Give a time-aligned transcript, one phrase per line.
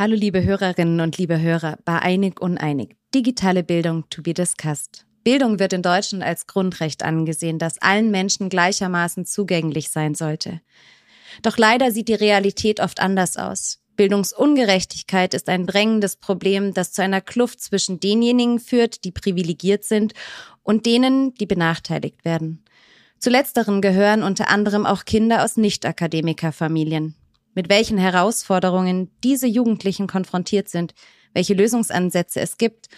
[0.00, 2.96] Hallo liebe Hörerinnen und liebe Hörer bei Einig Uneinig.
[3.14, 5.04] Digitale Bildung to be discussed.
[5.24, 10.62] Bildung wird in Deutschland als Grundrecht angesehen, das allen Menschen gleichermaßen zugänglich sein sollte.
[11.42, 13.78] Doch leider sieht die Realität oft anders aus.
[13.96, 20.14] Bildungsungerechtigkeit ist ein drängendes Problem, das zu einer Kluft zwischen denjenigen führt, die privilegiert sind,
[20.62, 22.64] und denen, die benachteiligt werden.
[23.18, 27.14] Zu letzteren gehören unter anderem auch Kinder aus Nicht-Akademikerfamilien
[27.54, 30.94] mit welchen Herausforderungen diese Jugendlichen konfrontiert sind,
[31.32, 32.88] welche Lösungsansätze es gibt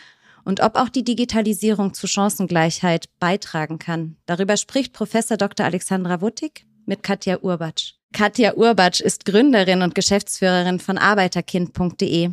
[0.45, 4.17] und ob auch die Digitalisierung zu Chancengleichheit beitragen kann.
[4.27, 5.67] Darüber spricht Professor Dr.
[5.67, 7.95] Alexandra Wuttig mit Katja Urbatsch.
[8.13, 12.31] Katja Urbatsch ist Gründerin und Geschäftsführerin von arbeiterkind.de.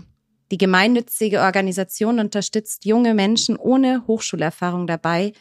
[0.51, 5.31] Die gemeinnützige Organisation unterstützt junge Menschen ohne Hochschulerfahrung dabei,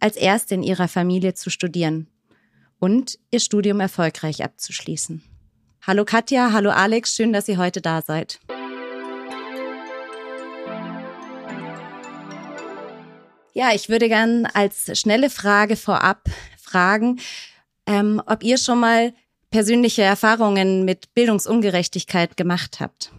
[0.00, 2.08] als Erste in ihrer Familie zu studieren
[2.78, 5.22] und ihr Studium erfolgreich abzuschließen.
[5.82, 8.40] Hallo Katja, hallo Alex, schön, dass ihr heute da seid.
[13.52, 17.20] Ja, ich würde gern als schnelle Frage vorab fragen,
[17.86, 19.12] ähm, ob ihr schon mal
[19.54, 23.12] persönliche Erfahrungen mit Bildungsungerechtigkeit gemacht habt.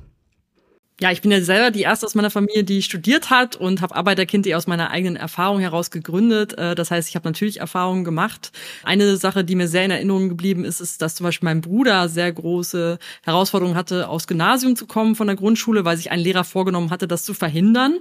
[0.99, 3.95] Ja, ich bin ja selber die erste aus meiner Familie, die studiert hat und habe
[3.95, 6.57] Arbeiterkind aus meiner eigenen Erfahrung heraus gegründet.
[6.57, 8.51] Äh, das heißt, ich habe natürlich Erfahrungen gemacht.
[8.83, 12.09] Eine Sache, die mir sehr in Erinnerung geblieben ist, ist, dass zum Beispiel mein Bruder
[12.09, 16.43] sehr große Herausforderungen hatte, aufs Gymnasium zu kommen von der Grundschule, weil sich ein Lehrer
[16.43, 17.99] vorgenommen hatte, das zu verhindern.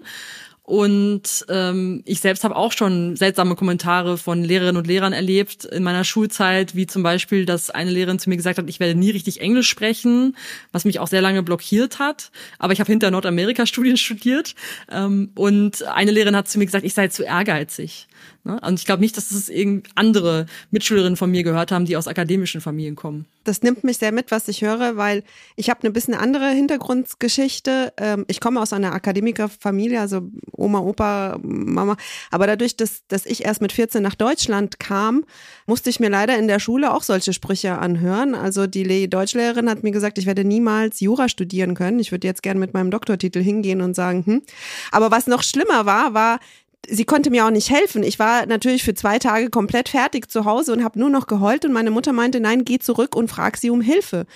[0.66, 5.82] Und ähm, ich selbst habe auch schon seltsame Kommentare von Lehrerinnen und Lehrern erlebt in
[5.82, 9.10] meiner Schulzeit, wie zum Beispiel, dass eine Lehrerin zu mir gesagt hat, ich werde nie
[9.10, 10.34] richtig Englisch sprechen,
[10.72, 12.30] was mich auch sehr lange blockiert hat.
[12.58, 14.54] Aber ich habe hinter Nordamerika-Studien studiert.
[14.90, 18.08] Ähm, und eine Lehrerin hat zu mir gesagt, ich sei zu ehrgeizig.
[18.44, 18.60] Ne?
[18.60, 22.06] Und ich glaube nicht, dass es irgend andere Mitschülerinnen von mir gehört haben, die aus
[22.06, 23.24] akademischen Familien kommen.
[23.44, 25.22] Das nimmt mich sehr mit, was ich höre, weil
[25.56, 27.92] ich habe eine bisschen andere Hintergrundgeschichte.
[27.96, 30.22] Ähm, ich komme aus einer Akademikerfamilie, also
[30.52, 31.96] Oma, Opa, Mama.
[32.30, 35.24] Aber dadurch, dass, dass ich erst mit 14 nach Deutschland kam,
[35.66, 38.34] musste ich mir leider in der Schule auch solche Sprüche anhören.
[38.34, 41.98] Also die Deutschlehrerin hat mir gesagt, ich werde niemals Jura studieren können.
[41.98, 44.42] Ich würde jetzt gerne mit meinem Doktortitel hingehen und sagen, hm.
[44.90, 46.40] Aber was noch schlimmer war, war,
[46.88, 48.02] sie konnte mir auch nicht helfen.
[48.02, 51.64] Ich war natürlich für zwei Tage komplett fertig zu Hause und habe nur noch geheult
[51.64, 54.26] und meine Mutter meinte, nein, geh zurück und frag sie um Hilfe.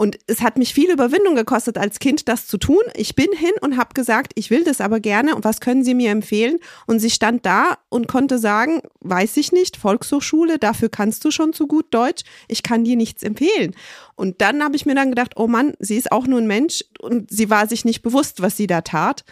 [0.00, 2.80] Und es hat mich viel Überwindung gekostet, als Kind das zu tun.
[2.94, 5.92] Ich bin hin und habe gesagt, ich will das aber gerne und was können Sie
[5.92, 6.58] mir empfehlen?
[6.86, 11.52] Und sie stand da und konnte sagen, weiß ich nicht, Volkshochschule, dafür kannst du schon
[11.52, 13.74] zu gut Deutsch, ich kann dir nichts empfehlen.
[14.14, 16.82] Und dann habe ich mir dann gedacht, oh Mann, sie ist auch nur ein Mensch
[16.98, 19.24] und sie war sich nicht bewusst, was sie da tat.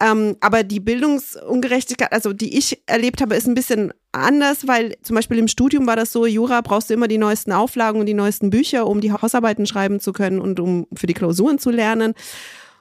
[0.00, 5.16] Ähm, aber die Bildungsungerechtigkeit, also die ich erlebt habe, ist ein bisschen anders, weil zum
[5.16, 8.14] Beispiel im Studium war das so, Jura brauchst du immer die neuesten Auflagen und die
[8.14, 12.14] neuesten Bücher, um die Hausarbeiten schreiben zu können und um für die Klausuren zu lernen.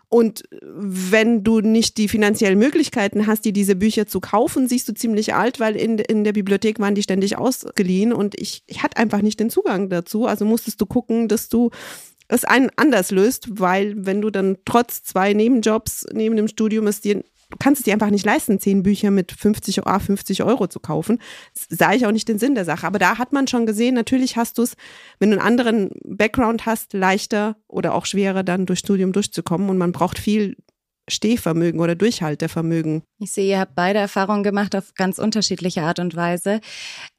[0.10, 4.94] Und wenn du nicht die finanziellen Möglichkeiten hast, dir diese Bücher zu kaufen, siehst du
[4.94, 8.98] ziemlich alt, weil in, in der Bibliothek waren die ständig ausgeliehen und ich, ich hatte
[8.98, 10.26] einfach nicht den Zugang dazu.
[10.26, 11.72] Also musstest du gucken, dass du
[12.28, 17.02] es einen anders löst, weil wenn du dann trotz zwei Nebenjobs neben dem Studium es
[17.02, 17.24] dir
[17.60, 21.20] kannst es dir einfach nicht leisten, zehn Bücher mit 50, 50 Euro zu kaufen.
[21.54, 22.88] Das sah ich auch nicht den Sinn der Sache.
[22.88, 24.76] Aber da hat man schon gesehen, natürlich hast du es,
[25.20, 29.70] wenn du einen anderen Background hast, leichter oder auch schwerer dann durch Studium durchzukommen.
[29.70, 30.58] Und man braucht viel
[31.08, 33.04] Stehvermögen oder Durchhaltevermögen.
[33.20, 36.62] Ich sehe, ihr habt beide Erfahrungen gemacht auf ganz unterschiedliche Art und Weise.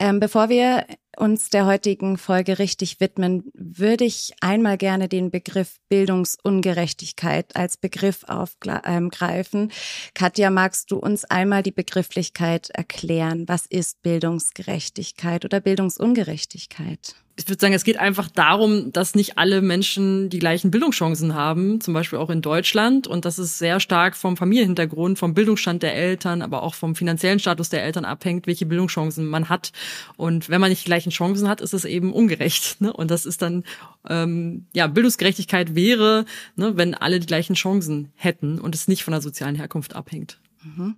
[0.01, 5.77] Ähm, bevor wir uns der heutigen Folge richtig widmen, würde ich einmal gerne den Begriff
[5.89, 9.61] Bildungsungerechtigkeit als Begriff aufgreifen.
[9.61, 9.71] Ähm,
[10.15, 13.49] Katja, magst du uns einmal die Begrifflichkeit erklären?
[13.49, 17.17] Was ist Bildungsgerechtigkeit oder Bildungsungerechtigkeit?
[17.39, 21.83] Ich würde sagen, es geht einfach darum, dass nicht alle Menschen die gleichen Bildungschancen haben,
[21.83, 23.07] zum Beispiel auch in Deutschland.
[23.07, 27.39] Und dass es sehr stark vom Familienhintergrund, vom Bildungsstand der Eltern, aber auch vom finanziellen
[27.39, 29.73] Status der Eltern abhängt, welche Bildungschancen man hat.
[30.17, 32.77] Und wenn man nicht die gleichen Chancen hat, ist es eben ungerecht.
[32.87, 32.93] Ne?
[32.93, 33.65] Und das ist dann,
[34.09, 39.13] ähm, ja, Bildungsgerechtigkeit wäre, ne, wenn alle die gleichen Chancen hätten und es nicht von
[39.13, 40.39] der sozialen Herkunft abhängt.
[40.63, 40.97] Mhm.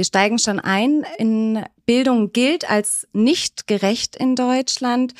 [0.00, 1.04] Wir steigen schon ein.
[1.18, 5.12] In Bildung gilt als nicht gerecht in Deutschland.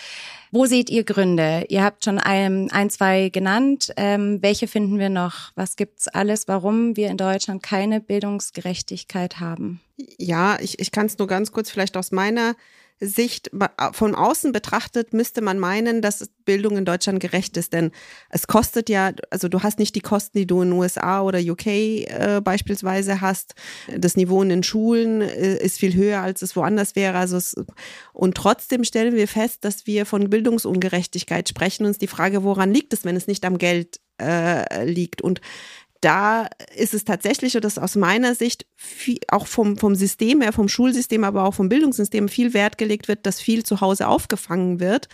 [0.52, 1.66] Wo seht ihr Gründe?
[1.68, 3.92] Ihr habt schon ein, ein zwei genannt.
[3.98, 5.52] Ähm, welche finden wir noch?
[5.54, 9.82] Was gibt's alles, warum wir in Deutschland keine Bildungsgerechtigkeit haben?
[10.16, 12.54] Ja, ich, ich kann es nur ganz kurz vielleicht aus meiner
[13.00, 13.50] Sicht
[13.92, 17.92] von außen betrachtet müsste man meinen, dass Bildung in Deutschland gerecht ist, denn
[18.28, 21.66] es kostet ja, also du hast nicht die Kosten, die du in USA oder UK
[21.66, 23.54] äh, beispielsweise hast.
[23.96, 27.16] Das Niveau in den Schulen äh, ist viel höher, als es woanders wäre.
[27.16, 27.54] Also es,
[28.12, 31.86] und trotzdem stellen wir fest, dass wir von Bildungsungerechtigkeit sprechen.
[31.86, 35.22] Uns die Frage, woran liegt es, wenn es nicht am Geld äh, liegt?
[35.22, 35.40] Und
[36.00, 40.52] da ist es tatsächlich, und das aus meiner Sicht viel, auch vom, vom System her,
[40.52, 44.80] vom Schulsystem, aber auch vom Bildungssystem viel Wert gelegt wird, dass viel zu Hause aufgefangen
[44.80, 45.08] wird.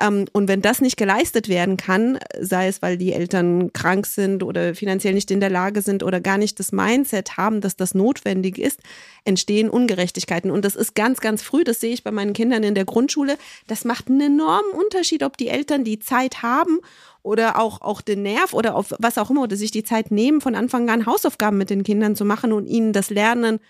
[0.00, 4.42] Ähm, und wenn das nicht geleistet werden kann, sei es, weil die Eltern krank sind
[4.42, 7.94] oder finanziell nicht in der Lage sind oder gar nicht das Mindset haben, dass das
[7.94, 8.80] notwendig ist,
[9.24, 10.50] entstehen Ungerechtigkeiten.
[10.50, 13.38] Und das ist ganz, ganz früh, das sehe ich bei meinen Kindern in der Grundschule.
[13.66, 16.80] Das macht einen enormen Unterschied, ob die Eltern die Zeit haben
[17.22, 20.40] oder auch, auch den Nerv oder auf was auch immer oder sich die Zeit nehmen,
[20.40, 23.60] von Anfang an Hausaufgaben mit den Kindern zu machen und ihnen das Lernen,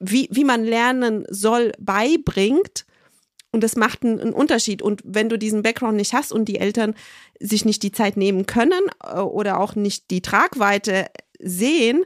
[0.00, 2.84] wie, wie man lernen soll, beibringt.
[3.52, 4.82] Und das macht einen, Unterschied.
[4.82, 6.94] Und wenn du diesen Background nicht hast und die Eltern
[7.38, 11.06] sich nicht die Zeit nehmen können äh, oder auch nicht die Tragweite
[11.38, 12.04] sehen,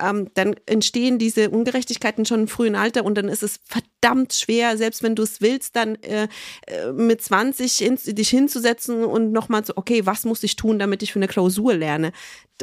[0.00, 4.76] ähm, dann entstehen diese Ungerechtigkeiten schon im frühen Alter und dann ist es verdammt schwer,
[4.76, 6.28] selbst wenn du es willst, dann äh,
[6.66, 11.02] äh mit 20 in, dich hinzusetzen und nochmal so, okay, was muss ich tun, damit
[11.02, 12.12] ich für eine Klausur lerne?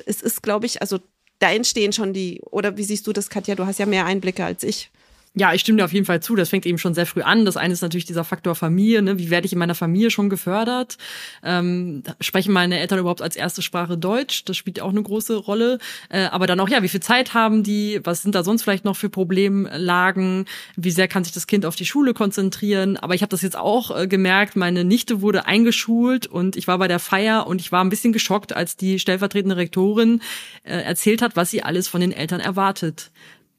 [0.05, 0.99] Es ist, glaube ich, also
[1.39, 3.55] da entstehen schon die, oder wie siehst du das, Katja?
[3.55, 4.91] Du hast ja mehr Einblicke als ich.
[5.33, 6.35] Ja, ich stimme dir auf jeden Fall zu.
[6.35, 7.45] Das fängt eben schon sehr früh an.
[7.45, 9.01] Das eine ist natürlich dieser Faktor Familie.
[9.01, 9.17] Ne?
[9.17, 10.97] Wie werde ich in meiner Familie schon gefördert?
[11.41, 14.43] Ähm, sprechen meine Eltern überhaupt als erste Sprache Deutsch?
[14.43, 15.79] Das spielt auch eine große Rolle.
[16.09, 18.01] Äh, aber dann auch, ja, wie viel Zeit haben die?
[18.03, 20.47] Was sind da sonst vielleicht noch für Problemlagen?
[20.75, 22.97] Wie sehr kann sich das Kind auf die Schule konzentrieren?
[22.97, 24.57] Aber ich habe das jetzt auch äh, gemerkt.
[24.57, 28.11] Meine Nichte wurde eingeschult und ich war bei der Feier und ich war ein bisschen
[28.11, 30.21] geschockt, als die stellvertretende Rektorin
[30.63, 33.11] äh, erzählt hat, was sie alles von den Eltern erwartet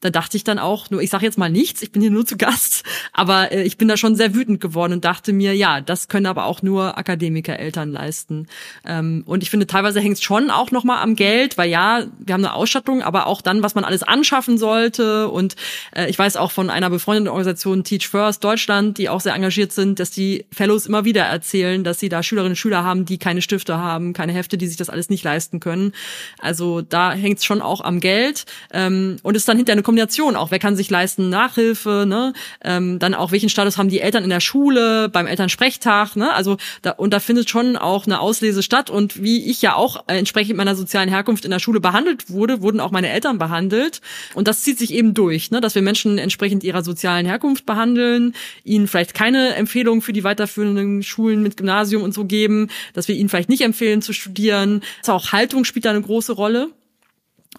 [0.03, 2.25] da dachte ich dann auch, nur ich sage jetzt mal nichts, ich bin hier nur
[2.25, 2.83] zu Gast,
[3.13, 6.25] aber äh, ich bin da schon sehr wütend geworden und dachte mir, ja, das können
[6.25, 8.47] aber auch nur Akademiker-Eltern leisten.
[8.85, 12.33] Ähm, und ich finde, teilweise hängt es schon auch nochmal am Geld, weil ja, wir
[12.33, 15.29] haben eine Ausstattung, aber auch dann, was man alles anschaffen sollte.
[15.29, 15.55] Und
[15.95, 19.71] äh, ich weiß auch von einer befreundeten Organisation Teach First Deutschland, die auch sehr engagiert
[19.71, 23.17] sind, dass die Fellows immer wieder erzählen, dass sie da Schülerinnen und Schüler haben, die
[23.17, 25.93] keine Stifte haben, keine Hefte, die sich das alles nicht leisten können.
[26.39, 30.35] Also da hängt es schon auch am Geld ähm, und ist dann hinter eine Kombination
[30.35, 30.49] auch.
[30.49, 32.33] Wer kann sich leisten Nachhilfe, ne?
[32.63, 36.33] Ähm, dann auch welchen Status haben die Eltern in der Schule, beim Elternsprechtag, ne?
[36.33, 38.89] Also da, und da findet schon auch eine Auslese statt.
[38.89, 42.79] Und wie ich ja auch entsprechend meiner sozialen Herkunft in der Schule behandelt wurde, wurden
[42.79, 44.01] auch meine Eltern behandelt.
[44.33, 45.61] Und das zieht sich eben durch, ne?
[45.61, 51.03] dass wir Menschen entsprechend ihrer sozialen Herkunft behandeln, ihnen vielleicht keine Empfehlung für die weiterführenden
[51.03, 54.81] Schulen mit Gymnasium und so geben, dass wir ihnen vielleicht nicht empfehlen zu studieren.
[55.01, 56.71] Also auch Haltung spielt da eine große Rolle.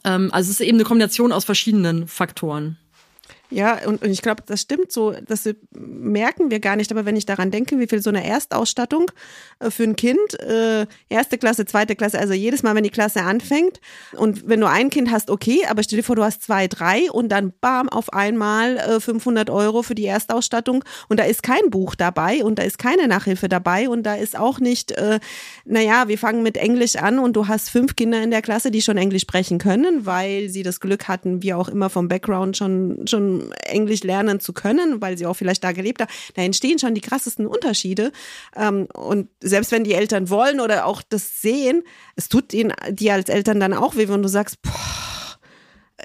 [0.05, 2.79] Ähm, also es ist eben eine Kombination aus verschiedenen Faktoren.
[3.51, 6.91] Ja, und, und ich glaube, das stimmt so, das merken wir gar nicht.
[6.91, 9.11] Aber wenn ich daran denke, wie viel so eine Erstausstattung
[9.61, 13.23] äh, für ein Kind, äh, erste Klasse, zweite Klasse, also jedes Mal, wenn die Klasse
[13.23, 13.81] anfängt
[14.13, 17.11] und wenn du ein Kind hast, okay, aber stell dir vor, du hast zwei, drei
[17.11, 21.71] und dann bam, auf einmal äh, 500 Euro für die Erstausstattung und da ist kein
[21.71, 25.21] Buch dabei und da ist keine Nachhilfe dabei und da ist auch nicht, äh,
[25.67, 28.83] naja, wir fangen mit Englisch an und du hast fünf Kinder in der Klasse, die
[28.83, 33.07] schon Englisch sprechen können, weil sie das Glück hatten, wie auch immer vom Background schon,
[33.07, 33.34] schon
[33.65, 37.01] Englisch lernen zu können, weil sie auch vielleicht da gelebt haben, da entstehen schon die
[37.01, 38.13] krassesten Unterschiede.
[38.57, 41.83] Ähm, und selbst wenn die Eltern wollen oder auch das sehen,
[42.17, 44.73] es tut ihnen dir als Eltern dann auch weh, wenn du sagst, boah,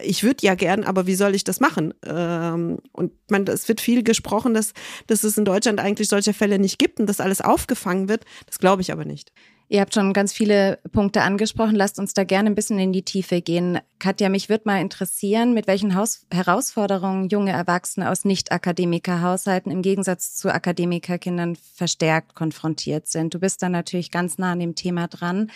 [0.04, 1.94] ich würde ja gern, aber wie soll ich das machen?
[2.06, 4.74] Ähm, und man, es wird viel gesprochen, dass,
[5.08, 8.26] dass es in Deutschland eigentlich solche Fälle nicht gibt und dass alles aufgefangen wird.
[8.46, 9.32] Das glaube ich aber nicht.
[9.72, 11.76] Ihr habt schon ganz viele Punkte angesprochen.
[11.76, 13.80] Lasst uns da gerne ein bisschen in die Tiefe gehen.
[14.00, 20.34] Katja, mich würde mal interessieren, mit welchen Haus Herausforderungen junge Erwachsene aus Nicht-Akademiker-Haushalten im Gegensatz
[20.34, 23.36] zu Akademikerkindern verstärkt konfrontiert sind.
[23.36, 25.52] Du bist da natürlich ganz nah an dem Thema dran.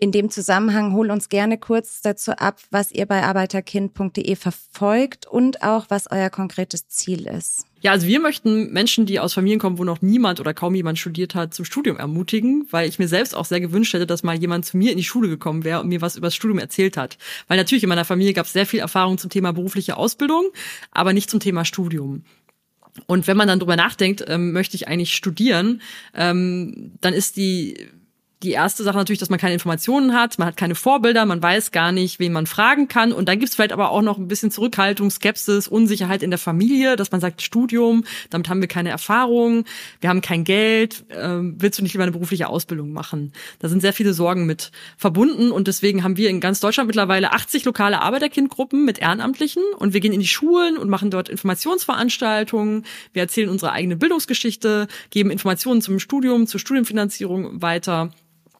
[0.00, 5.64] In dem Zusammenhang hol uns gerne kurz dazu ab, was ihr bei arbeiterkind.de verfolgt und
[5.64, 7.66] auch was euer konkretes Ziel ist.
[7.80, 11.00] Ja, also wir möchten Menschen, die aus Familien kommen, wo noch niemand oder kaum jemand
[11.00, 14.38] studiert hat, zum Studium ermutigen, weil ich mir selbst auch sehr gewünscht hätte, dass mal
[14.38, 16.96] jemand zu mir in die Schule gekommen wäre und mir was über das Studium erzählt
[16.96, 17.18] hat.
[17.48, 20.44] Weil natürlich in meiner Familie gab es sehr viel Erfahrung zum Thema berufliche Ausbildung,
[20.92, 22.22] aber nicht zum Thema Studium.
[23.06, 25.82] Und wenn man dann drüber nachdenkt, ähm, möchte ich eigentlich studieren,
[26.14, 27.88] ähm, dann ist die
[28.42, 31.72] die erste Sache natürlich, dass man keine Informationen hat, man hat keine Vorbilder, man weiß
[31.72, 33.12] gar nicht, wen man fragen kann.
[33.12, 36.38] Und dann gibt es vielleicht aber auch noch ein bisschen Zurückhaltung, Skepsis, Unsicherheit in der
[36.38, 39.64] Familie, dass man sagt, Studium, damit haben wir keine Erfahrung,
[40.00, 43.32] wir haben kein Geld, äh, willst du nicht lieber eine berufliche Ausbildung machen?
[43.58, 47.32] Da sind sehr viele Sorgen mit verbunden und deswegen haben wir in ganz Deutschland mittlerweile
[47.32, 52.84] 80 lokale Arbeiterkindgruppen mit Ehrenamtlichen und wir gehen in die Schulen und machen dort Informationsveranstaltungen.
[53.12, 58.12] Wir erzählen unsere eigene Bildungsgeschichte, geben Informationen zum Studium, zur Studienfinanzierung weiter.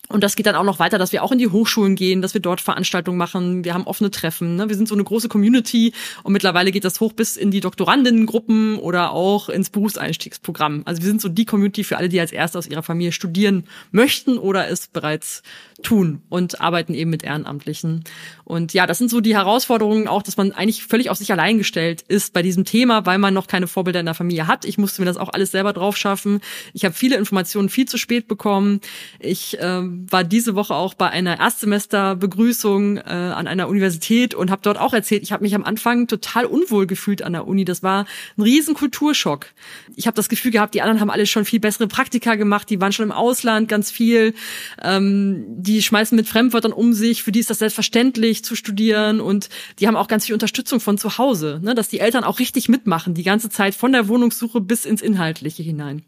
[0.09, 2.35] Und das geht dann auch noch weiter, dass wir auch in die Hochschulen gehen, dass
[2.35, 3.65] wir dort Veranstaltungen machen.
[3.65, 4.57] Wir haben offene Treffen.
[4.57, 4.69] Ne?
[4.69, 8.79] Wir sind so eine große Community und mittlerweile geht das hoch bis in die Doktorandinnengruppen
[8.79, 10.83] oder auch ins Berufseinstiegsprogramm.
[10.87, 13.65] Also wir sind so die Community für alle, die als Erste aus ihrer Familie studieren
[13.91, 15.43] möchten oder es bereits
[15.83, 18.03] tun und arbeiten eben mit Ehrenamtlichen.
[18.45, 21.59] Und ja, das sind so die Herausforderungen auch, dass man eigentlich völlig auf sich allein
[21.59, 24.65] gestellt ist bei diesem Thema, weil man noch keine Vorbilder in der Familie hat.
[24.65, 26.41] Ich musste mir das auch alles selber drauf schaffen.
[26.73, 28.81] Ich habe viele Informationen viel zu spät bekommen.
[29.21, 34.63] Ich äh, war diese Woche auch bei einer Erstsemesterbegrüßung äh, an einer Universität und habe
[34.63, 37.65] dort auch erzählt, ich habe mich am Anfang total unwohl gefühlt an der Uni.
[37.65, 38.07] Das war
[38.37, 39.47] ein riesen Kulturschock.
[39.95, 42.81] Ich habe das Gefühl gehabt, die anderen haben alle schon viel bessere Praktika gemacht, die
[42.81, 44.35] waren schon im Ausland ganz viel.
[44.83, 49.51] Ähm, die schmeißen mit Fremdwörtern um sich, für die ist das selbstverständlich zu studieren und
[49.79, 51.75] die haben auch ganz viel Unterstützung von zu Hause, ne?
[51.75, 55.63] dass die Eltern auch richtig mitmachen, die ganze Zeit von der Wohnungssuche bis ins Inhaltliche
[55.63, 56.05] hinein.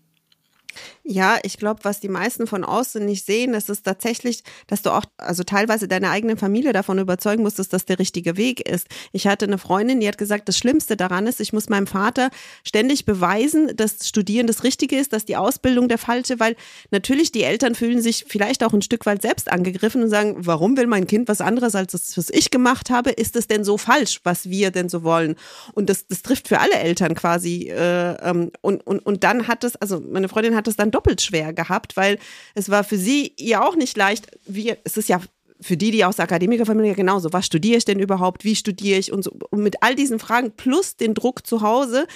[1.03, 4.91] Ja, ich glaube, was die meisten von außen nicht sehen, das ist tatsächlich, dass du
[4.91, 8.87] auch, also teilweise deine eigene Familie davon überzeugen musst, dass das der richtige Weg ist.
[9.13, 12.29] Ich hatte eine Freundin, die hat gesagt, das Schlimmste daran ist, ich muss meinem Vater
[12.65, 16.55] ständig beweisen, dass Studieren das Richtige ist, dass die Ausbildung der falsche, weil
[16.91, 20.77] natürlich die Eltern fühlen sich vielleicht auch ein Stück weit selbst angegriffen und sagen, warum
[20.77, 23.09] will mein Kind was anderes als das, was ich gemacht habe?
[23.11, 25.37] Ist es denn so falsch, was wir denn so wollen?
[25.73, 27.71] Und das, das trifft für alle Eltern quasi.
[27.71, 31.23] Äh, ähm, und, und, und dann hat es, also meine Freundin hat es dann doppelt
[31.23, 32.19] schwer gehabt, weil
[32.55, 34.27] es war für sie ja auch nicht leicht.
[34.47, 35.21] Wie, es ist ja
[35.63, 39.13] für die, die aus der Akademikerfamilie genauso, was studiere ich denn überhaupt, wie studiere ich
[39.13, 39.33] und so.
[39.51, 42.07] Und mit all diesen Fragen plus den Druck zu Hause,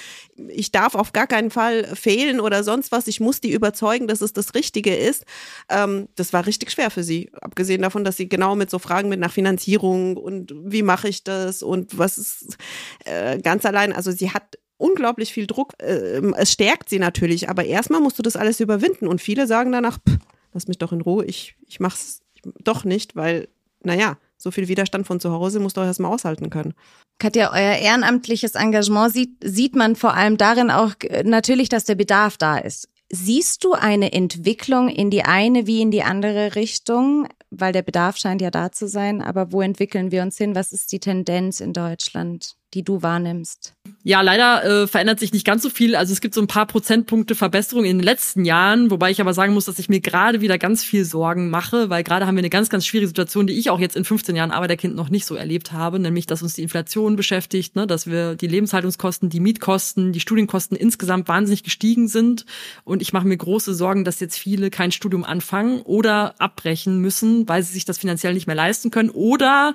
[0.48, 4.22] ich darf auf gar keinen Fall fehlen oder sonst was, ich muss die überzeugen, dass
[4.22, 5.24] es das Richtige ist.
[5.68, 7.30] Ähm, das war richtig schwer für sie.
[7.40, 11.22] Abgesehen davon, dass sie genau mit so Fragen mit nach Finanzierung und wie mache ich
[11.22, 12.56] das und was ist
[13.04, 15.72] äh, ganz allein, also sie hat unglaublich viel Druck.
[15.78, 19.06] Äh, es stärkt sie natürlich, aber erstmal musst du das alles überwinden.
[19.06, 20.18] Und viele sagen danach, pff,
[20.52, 22.20] lass mich doch in Ruhe, ich, ich mach's
[22.62, 23.48] doch nicht, weil,
[23.82, 26.74] naja, so viel Widerstand von zu Hause musst du auch erstmal aushalten können.
[27.18, 30.92] Katja, euer ehrenamtliches Engagement sieht, sieht man vor allem darin auch
[31.24, 32.88] natürlich, dass der Bedarf da ist.
[33.10, 37.28] Siehst du eine Entwicklung in die eine wie in die andere Richtung?
[37.50, 40.54] Weil der Bedarf scheint ja da zu sein, aber wo entwickeln wir uns hin?
[40.54, 42.56] Was ist die Tendenz in Deutschland?
[42.74, 43.74] die du wahrnimmst?
[44.06, 45.96] Ja, leider äh, verändert sich nicht ganz so viel.
[45.96, 49.32] Also es gibt so ein paar Prozentpunkte Verbesserung in den letzten Jahren, wobei ich aber
[49.32, 52.42] sagen muss, dass ich mir gerade wieder ganz viel Sorgen mache, weil gerade haben wir
[52.42, 55.24] eine ganz, ganz schwierige Situation, die ich auch jetzt in 15 Jahren Arbeiterkind noch nicht
[55.24, 59.40] so erlebt habe, nämlich dass uns die Inflation beschäftigt, ne, dass wir die Lebenshaltungskosten, die
[59.40, 62.44] Mietkosten, die Studienkosten insgesamt wahnsinnig gestiegen sind.
[62.84, 67.48] Und ich mache mir große Sorgen, dass jetzt viele kein Studium anfangen oder abbrechen müssen,
[67.48, 69.72] weil sie sich das finanziell nicht mehr leisten können oder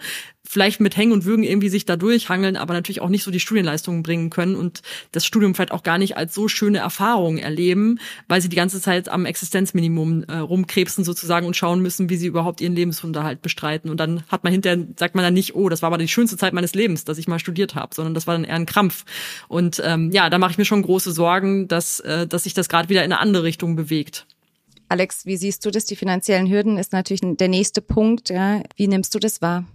[0.48, 3.40] vielleicht mit Hängen und Würgen irgendwie sich da durchhangeln, aber natürlich auch nicht so die
[3.40, 4.82] Studienleistungen bringen können und
[5.12, 8.82] das Studium vielleicht auch gar nicht als so schöne Erfahrung erleben, weil sie die ganze
[8.82, 13.92] Zeit am Existenzminimum äh, rumkrebsen sozusagen und schauen müssen, wie sie überhaupt ihren Lebensunterhalt bestreiten.
[13.92, 16.38] Und dann hat man hinterher, sagt man dann nicht, oh, das war aber die schönste
[16.38, 19.06] Zeit meines Lebens, dass ich mal studiert habe, sondern das war dann eher ein Krampf.
[19.50, 22.70] Und ähm, ja, da mache ich mir schon große Sorgen, dass, äh, dass sich das
[22.70, 24.26] gerade wieder in eine andere Richtung bewegt.
[24.88, 25.86] Alex, wie siehst du das?
[25.86, 28.30] Die finanziellen Hürden ist natürlich der nächste Punkt.
[28.30, 28.64] Ja.
[28.76, 29.66] Wie nimmst du das wahr?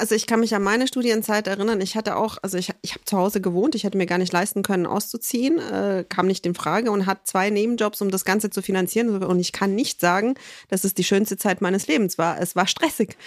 [0.00, 1.82] Also ich kann mich an meine Studienzeit erinnern.
[1.82, 3.74] Ich hatte auch, also ich, ich habe zu Hause gewohnt.
[3.74, 5.58] Ich hätte mir gar nicht leisten können, auszuziehen.
[5.58, 9.22] Äh, kam nicht in Frage und hat zwei Nebenjobs, um das Ganze zu finanzieren.
[9.22, 10.36] Und ich kann nicht sagen,
[10.68, 12.40] dass es die schönste Zeit meines Lebens war.
[12.40, 13.18] Es war stressig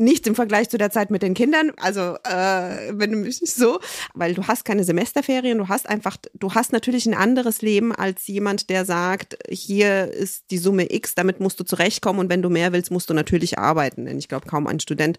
[0.00, 1.72] nichts im Vergleich zu der Zeit mit den Kindern.
[1.76, 3.80] Also äh, wenn du mich so,
[4.14, 8.26] weil du hast keine Semesterferien, du hast einfach, du hast natürlich ein anderes Leben als
[8.26, 12.48] jemand, der sagt, hier ist die Summe X, damit musst du zurechtkommen und wenn du
[12.48, 14.06] mehr willst, musst du natürlich arbeiten.
[14.06, 15.18] Denn ich glaube, kaum ein Student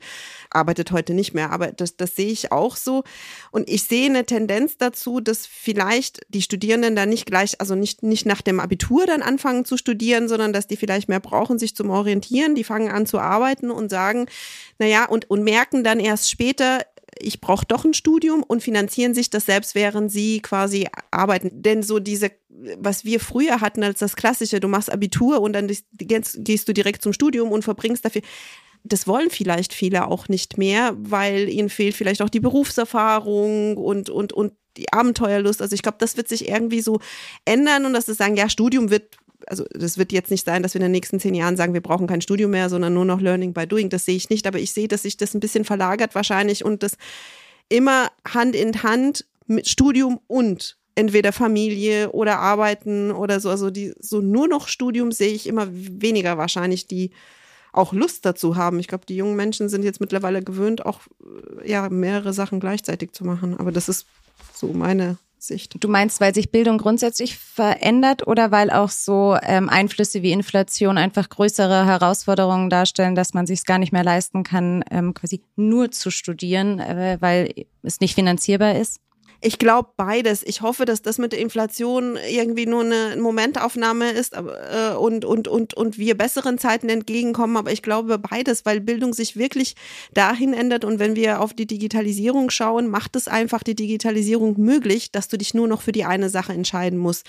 [0.50, 1.52] arbeitet heute nicht mehr.
[1.52, 3.04] Aber das, das sehe ich auch so.
[3.52, 8.04] Und ich sehe eine Tendenz dazu, dass vielleicht die Studierenden da nicht gleich, also nicht,
[8.04, 11.76] nicht nach dem Abitur dann anfangen zu studieren, sondern dass die vielleicht mehr brauchen, sich
[11.76, 12.56] zum Orientieren.
[12.56, 14.26] Die fangen an zu arbeiten und sagen,
[14.82, 16.82] naja, und, und merken dann erst später,
[17.20, 21.62] ich brauche doch ein Studium und finanzieren sich das selbst, während sie quasi arbeiten.
[21.62, 22.32] Denn so diese,
[22.80, 27.04] was wir früher hatten als das Klassische, du machst Abitur und dann gehst du direkt
[27.04, 28.24] zum Studium und verbringst dafür.
[28.84, 34.10] Das wollen vielleicht viele auch nicht mehr, weil ihnen fehlt vielleicht auch die Berufserfahrung und,
[34.10, 35.62] und, und die Abenteuerlust.
[35.62, 37.00] Also ich glaube, das wird sich irgendwie so
[37.46, 39.16] ändern und dass sie sagen, ja, Studium wird
[39.48, 41.82] also das wird jetzt nicht sein, dass wir in den nächsten zehn Jahren sagen, wir
[41.82, 43.90] brauchen kein Studium mehr, sondern nur noch Learning by Doing.
[43.90, 46.84] Das sehe ich nicht, aber ich sehe, dass sich das ein bisschen verlagert wahrscheinlich und
[46.84, 46.98] das
[47.70, 53.50] immer Hand in Hand mit Studium und entweder Familie oder Arbeiten oder so.
[53.50, 57.12] Also die so nur noch Studium sehe ich immer weniger wahrscheinlich, die
[57.74, 58.80] auch Lust dazu haben.
[58.80, 61.02] Ich glaube, die jungen Menschen sind jetzt mittlerweile gewöhnt, auch
[61.66, 63.58] ja mehrere Sachen gleichzeitig zu machen.
[63.58, 64.06] Aber das ist
[64.54, 65.84] so meine Sicht.
[65.84, 70.98] Du meinst, weil sich Bildung grundsätzlich verändert oder weil auch so ähm, Einflüsse wie Inflation
[70.98, 75.42] einfach größere Herausforderungen darstellen, dass man sich es gar nicht mehr leisten kann, ähm, quasi
[75.56, 79.00] nur zu studieren, äh, weil es nicht finanzierbar ist?
[79.44, 80.44] Ich glaube beides.
[80.44, 85.48] Ich hoffe, dass das mit der Inflation irgendwie nur eine Momentaufnahme ist äh, und, und,
[85.48, 87.58] und, und wir besseren Zeiten entgegenkommen.
[87.58, 89.76] Aber ich glaube beides, weil Bildung sich wirklich
[90.14, 90.86] dahin ändert.
[90.86, 95.38] Und wenn wir auf die Digitalisierung schauen, macht es einfach die Digitalisierung möglich, dass du
[95.38, 97.26] dich nur noch für die eine Sache entscheiden musst.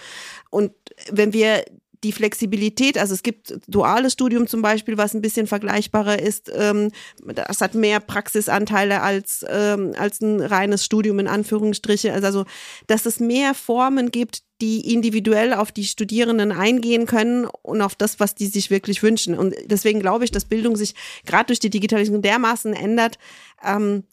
[0.50, 0.72] Und
[1.10, 1.64] wenn wir
[2.04, 6.50] die Flexibilität, also es gibt duales Studium zum Beispiel, was ein bisschen vergleichbarer ist.
[6.54, 6.90] Ähm,
[7.24, 12.12] das hat mehr Praxisanteile als, ähm, als ein reines Studium in Anführungsstriche.
[12.12, 12.44] Also,
[12.86, 18.20] dass es mehr Formen gibt, die individuell auf die Studierenden eingehen können und auf das,
[18.20, 19.36] was die sich wirklich wünschen.
[19.36, 20.94] Und deswegen glaube ich, dass Bildung sich
[21.26, 23.18] gerade durch die Digitalisierung dermaßen ändert,
[23.64, 24.04] ähm,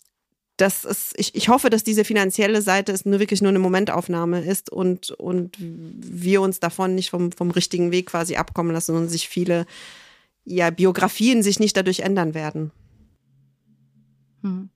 [0.61, 4.41] das ist, ich, ich hoffe, dass diese finanzielle Seite es nur wirklich nur eine Momentaufnahme
[4.41, 9.07] ist und, und wir uns davon nicht vom, vom richtigen Weg quasi abkommen lassen und
[9.07, 9.65] sich viele
[10.43, 12.71] ja, Biografien sich nicht dadurch ändern werden.
[14.41, 14.69] Hm.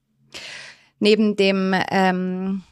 [1.00, 2.63] Neben dem ähm,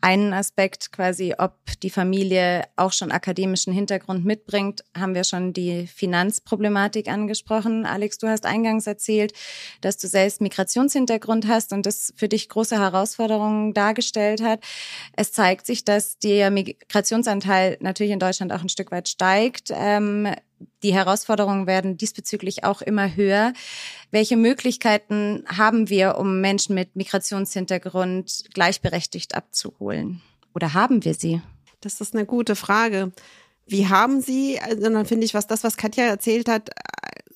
[0.00, 5.86] einen Aspekt quasi, ob die Familie auch schon akademischen Hintergrund mitbringt, haben wir schon die
[5.86, 7.86] Finanzproblematik angesprochen.
[7.86, 9.32] Alex, du hast eingangs erzählt,
[9.80, 14.60] dass du selbst Migrationshintergrund hast und das für dich große Herausforderungen dargestellt hat.
[15.16, 19.72] Es zeigt sich, dass der Migrationsanteil natürlich in Deutschland auch ein Stück weit steigt.
[19.74, 20.28] Ähm,
[20.82, 23.52] die Herausforderungen werden diesbezüglich auch immer höher.
[24.10, 30.22] Welche Möglichkeiten haben wir, um Menschen mit Migrationshintergrund gleichberechtigt abzuholen?
[30.54, 31.40] Oder haben wir sie?
[31.80, 33.12] Das ist eine gute Frage.
[33.66, 36.70] Wie haben Sie, also dann finde ich, was das, was Katja erzählt hat,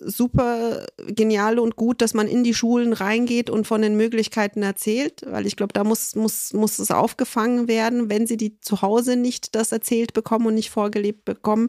[0.04, 5.22] super genial und gut, dass man in die Schulen reingeht und von den Möglichkeiten erzählt,
[5.26, 9.16] weil ich glaube, da muss, muss, muss es aufgefangen werden, wenn sie die zu Hause
[9.16, 11.68] nicht das erzählt bekommen und nicht vorgelebt bekommen.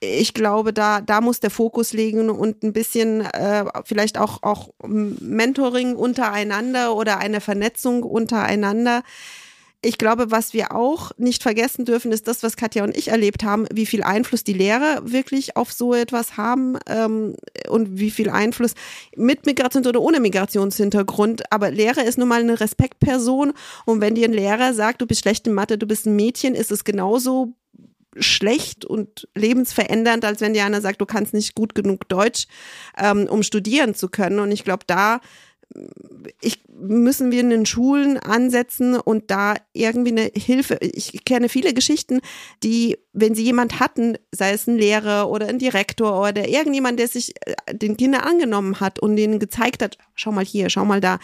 [0.00, 4.70] Ich glaube, da, da muss der Fokus liegen und ein bisschen äh, vielleicht auch, auch
[4.86, 9.02] Mentoring untereinander oder eine Vernetzung untereinander
[9.84, 13.44] ich glaube, was wir auch nicht vergessen dürfen, ist das, was Katja und ich erlebt
[13.44, 17.34] haben, wie viel Einfluss die Lehrer wirklich auf so etwas haben ähm,
[17.68, 18.74] und wie viel Einfluss
[19.16, 21.52] mit Migrations- oder ohne Migrationshintergrund.
[21.52, 23.52] Aber Lehrer ist nun mal eine Respektperson
[23.84, 26.54] und wenn dir ein Lehrer sagt, du bist schlecht in Mathe, du bist ein Mädchen,
[26.54, 27.54] ist es genauso
[28.18, 32.46] schlecht und lebensverändernd, als wenn dir einer sagt, du kannst nicht gut genug Deutsch,
[32.96, 34.38] ähm, um studieren zu können.
[34.38, 35.20] Und ich glaube, da
[36.40, 40.78] ich, müssen wir in den Schulen ansetzen und da irgendwie eine Hilfe.
[40.80, 42.20] Ich kenne viele Geschichten,
[42.62, 47.08] die, wenn sie jemand hatten, sei es ein Lehrer oder ein Direktor oder irgendjemand, der
[47.08, 51.00] sich äh, den Kindern angenommen hat und denen gezeigt hat, schau mal hier, schau mal
[51.00, 51.18] da.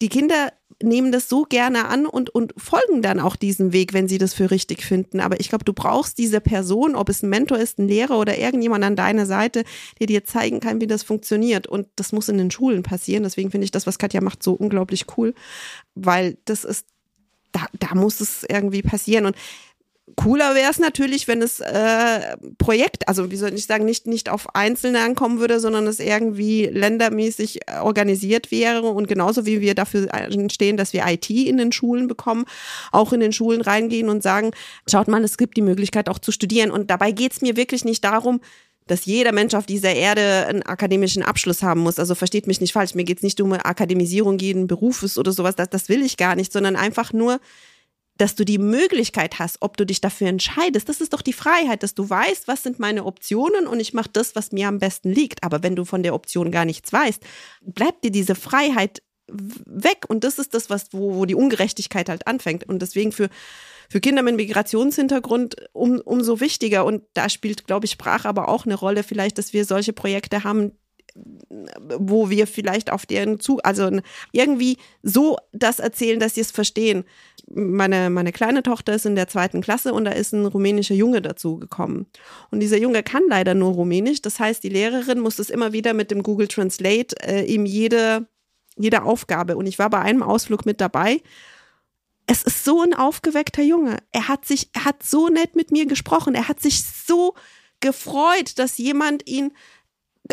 [0.00, 4.08] Die Kinder nehmen das so gerne an und, und folgen dann auch diesem Weg, wenn
[4.08, 5.20] sie das für richtig finden.
[5.20, 8.38] Aber ich glaube, du brauchst diese Person, ob es ein Mentor ist, ein Lehrer oder
[8.38, 9.64] irgendjemand an deiner Seite,
[9.98, 11.66] der dir zeigen kann, wie das funktioniert.
[11.66, 13.24] Und das muss in den Schulen passieren.
[13.24, 15.34] Deswegen finde ich das, was Katja macht, so unglaublich cool,
[15.94, 16.86] weil das ist
[17.52, 19.26] da, da muss es irgendwie passieren.
[19.26, 19.36] Und
[20.16, 24.28] Cooler wäre es natürlich, wenn es äh, Projekt, also wie soll ich sagen, nicht, nicht
[24.28, 30.08] auf Einzelne ankommen würde, sondern es irgendwie ländermäßig organisiert wäre und genauso wie wir dafür
[30.50, 32.44] stehen, dass wir IT in den Schulen bekommen,
[32.92, 34.50] auch in den Schulen reingehen und sagen,
[34.88, 36.70] schaut mal, es gibt die Möglichkeit auch zu studieren.
[36.70, 38.40] Und dabei geht es mir wirklich nicht darum,
[38.86, 41.98] dass jeder Mensch auf dieser Erde einen akademischen Abschluss haben muss.
[41.98, 45.54] Also versteht mich nicht falsch, mir geht es nicht um Akademisierung jeden Berufes oder sowas,
[45.56, 47.40] das, das will ich gar nicht, sondern einfach nur,
[48.18, 50.88] dass du die Möglichkeit hast, ob du dich dafür entscheidest.
[50.88, 54.10] Das ist doch die Freiheit, dass du weißt, was sind meine Optionen und ich mache
[54.12, 55.44] das, was mir am besten liegt.
[55.44, 57.22] Aber wenn du von der Option gar nichts weißt,
[57.62, 60.04] bleibt dir diese Freiheit weg.
[60.08, 62.64] Und das ist das, was, wo, wo die Ungerechtigkeit halt anfängt.
[62.64, 63.28] Und deswegen für,
[63.88, 66.84] für Kinder mit Migrationshintergrund um, umso wichtiger.
[66.84, 69.02] Und da spielt, glaube ich, Sprache aber auch eine Rolle.
[69.02, 70.72] Vielleicht, dass wir solche Projekte haben,
[71.98, 73.90] wo wir vielleicht auf deren Zug, also
[74.32, 77.04] irgendwie so das erzählen, dass sie es verstehen.
[77.50, 81.22] Meine, meine kleine Tochter ist in der zweiten Klasse und da ist ein rumänischer Junge
[81.22, 82.06] dazu gekommen.
[82.50, 84.22] Und dieser Junge kann leider nur Rumänisch.
[84.22, 88.26] Das heißt, die Lehrerin muss es immer wieder mit dem Google Translate äh, ihm jede,
[88.76, 89.56] jede Aufgabe.
[89.56, 91.22] Und ich war bei einem Ausflug mit dabei.
[92.26, 93.96] Es ist so ein aufgeweckter Junge.
[94.12, 96.34] Er hat sich, er hat so nett mit mir gesprochen.
[96.34, 97.34] Er hat sich so
[97.80, 99.52] gefreut, dass jemand ihn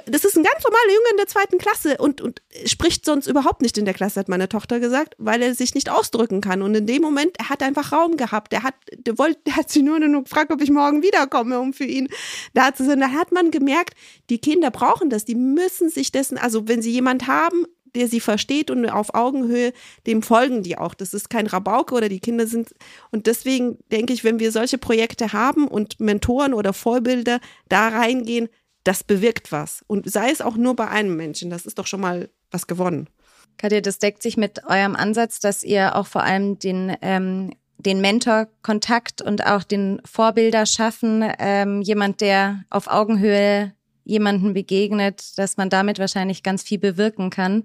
[0.05, 3.61] das ist ein ganz normaler Junge in der zweiten Klasse und, und spricht sonst überhaupt
[3.61, 6.61] nicht in der Klasse, hat meine Tochter gesagt, weil er sich nicht ausdrücken kann.
[6.61, 8.51] Und in dem Moment, er hat einfach Raum gehabt.
[8.51, 11.73] Der hat, der wollte, der hat sich nur, nur gefragt, ob ich morgen wiederkomme, um
[11.73, 12.09] für ihn
[12.53, 12.99] da zu sein.
[12.99, 13.95] Da hat man gemerkt,
[14.29, 18.19] die Kinder brauchen das, die müssen sich dessen, also wenn sie jemand haben, der sie
[18.19, 19.71] versteht und auf Augenhöhe,
[20.05, 20.93] dem folgen die auch.
[20.93, 22.75] Das ist kein Rabauke oder die Kinder sind.
[23.11, 28.49] Und deswegen denke ich, wenn wir solche Projekte haben und Mentoren oder Vorbilder da reingehen,
[28.85, 29.83] das bewirkt was.
[29.87, 33.09] Und sei es auch nur bei einem Menschen, das ist doch schon mal was gewonnen.
[33.57, 38.01] Katja, das deckt sich mit eurem Ansatz, dass ihr auch vor allem den ähm, den
[38.01, 43.73] Mentor-Kontakt und auch den Vorbilder schaffen, ähm, jemand, der auf Augenhöhe
[44.05, 47.63] jemanden begegnet, dass man damit wahrscheinlich ganz viel bewirken kann.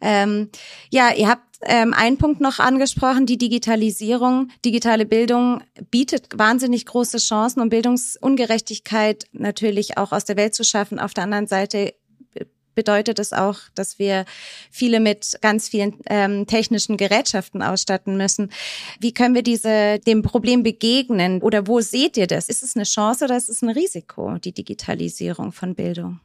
[0.00, 0.50] Ähm,
[0.90, 4.48] ja, ihr habt ähm, einen Punkt noch angesprochen, die Digitalisierung.
[4.64, 10.98] Digitale Bildung bietet wahnsinnig große Chancen, um Bildungsungerechtigkeit natürlich auch aus der Welt zu schaffen.
[10.98, 11.94] Auf der anderen Seite
[12.74, 14.24] bedeutet es auch, dass wir
[14.70, 18.50] viele mit ganz vielen ähm, technischen Gerätschaften ausstatten müssen.
[19.00, 21.40] Wie können wir diese, dem Problem begegnen?
[21.42, 22.48] Oder wo seht ihr das?
[22.48, 26.20] Ist es eine Chance oder ist es ein Risiko, die Digitalisierung von Bildung?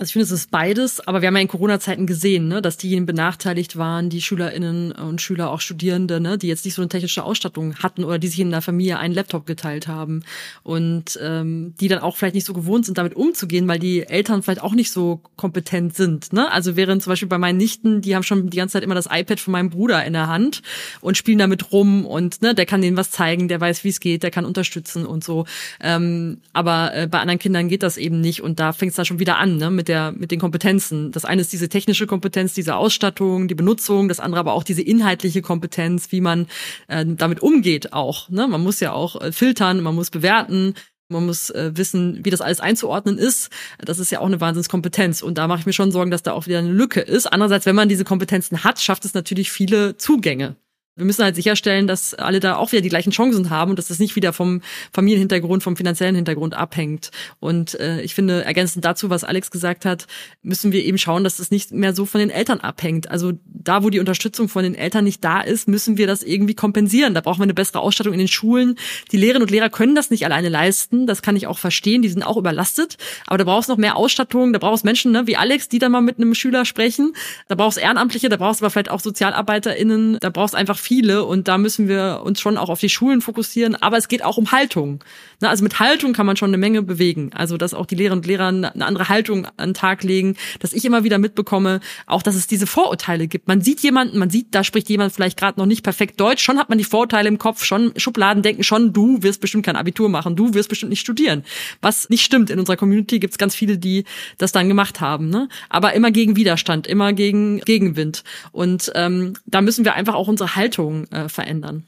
[0.00, 2.78] Also ich finde, es ist beides, aber wir haben ja in Corona-Zeiten gesehen, ne, dass
[2.78, 6.88] diejenigen benachteiligt waren, die SchülerInnen und Schüler, auch Studierende, ne, die jetzt nicht so eine
[6.88, 10.22] technische Ausstattung hatten oder die sich in der Familie einen Laptop geteilt haben
[10.62, 14.42] und ähm, die dann auch vielleicht nicht so gewohnt sind, damit umzugehen, weil die Eltern
[14.42, 16.32] vielleicht auch nicht so kompetent sind.
[16.32, 16.50] Ne?
[16.50, 19.08] Also während zum Beispiel bei meinen Nichten, die haben schon die ganze Zeit immer das
[19.12, 20.62] iPad von meinem Bruder in der Hand
[21.02, 24.00] und spielen damit rum und ne, der kann denen was zeigen, der weiß, wie es
[24.00, 25.44] geht, der kann unterstützen und so.
[25.78, 29.04] Ähm, aber äh, bei anderen Kindern geht das eben nicht und da fängt es dann
[29.04, 31.12] schon wieder an, ne, mit der, mit den Kompetenzen.
[31.12, 34.82] Das eine ist diese technische Kompetenz, diese Ausstattung, die Benutzung, das andere aber auch diese
[34.82, 36.46] inhaltliche Kompetenz, wie man
[36.88, 38.28] äh, damit umgeht auch.
[38.30, 38.46] Ne?
[38.48, 40.74] Man muss ja auch äh, filtern, man muss bewerten,
[41.08, 43.50] man muss äh, wissen, wie das alles einzuordnen ist.
[43.78, 45.22] Das ist ja auch eine Wahnsinnskompetenz.
[45.22, 47.26] Und da mache ich mir schon Sorgen, dass da auch wieder eine Lücke ist.
[47.26, 50.56] Andererseits, wenn man diese Kompetenzen hat, schafft es natürlich viele Zugänge
[50.96, 53.88] wir müssen halt sicherstellen, dass alle da auch wieder die gleichen Chancen haben und dass
[53.88, 54.60] das nicht wieder vom
[54.92, 57.10] Familienhintergrund, vom finanziellen Hintergrund abhängt.
[57.38, 60.06] Und äh, ich finde, ergänzend dazu, was Alex gesagt hat,
[60.42, 63.10] müssen wir eben schauen, dass das nicht mehr so von den Eltern abhängt.
[63.10, 66.54] Also da, wo die Unterstützung von den Eltern nicht da ist, müssen wir das irgendwie
[66.54, 67.14] kompensieren.
[67.14, 68.76] Da brauchen wir eine bessere Ausstattung in den Schulen.
[69.12, 71.06] Die Lehrerinnen und Lehrer können das nicht alleine leisten.
[71.06, 72.02] Das kann ich auch verstehen.
[72.02, 72.96] Die sind auch überlastet.
[73.26, 74.52] Aber da brauchst noch mehr Ausstattung.
[74.52, 77.14] Da brauchst Menschen ne, wie Alex, die dann mal mit einem Schüler sprechen.
[77.48, 78.28] Da brauchst Ehrenamtliche.
[78.28, 80.18] Da brauchst aber vielleicht auch SozialarbeiterInnen.
[80.20, 83.74] Da brauchst einfach viele und da müssen wir uns schon auch auf die Schulen fokussieren.
[83.74, 85.04] Aber es geht auch um Haltung.
[85.40, 87.30] Ne, also mit Haltung kann man schon eine Menge bewegen.
[87.34, 90.72] Also dass auch die Lehrerinnen und Lehrer eine andere Haltung an den Tag legen, dass
[90.72, 93.48] ich immer wieder mitbekomme, auch dass es diese Vorurteile gibt.
[93.48, 96.58] Man sieht jemanden, man sieht, da spricht jemand vielleicht gerade noch nicht perfekt Deutsch, schon
[96.58, 100.08] hat man die Vorurteile im Kopf, schon Schubladen denken, schon du wirst bestimmt kein Abitur
[100.08, 101.44] machen, du wirst bestimmt nicht studieren.
[101.80, 102.50] Was nicht stimmt.
[102.50, 104.04] In unserer Community gibt es ganz viele, die
[104.38, 105.30] das dann gemacht haben.
[105.30, 105.48] Ne?
[105.68, 108.24] Aber immer gegen Widerstand, immer gegen Gegenwind.
[108.52, 111.86] Und ähm, da müssen wir einfach auch unsere Haltung äh, verändern.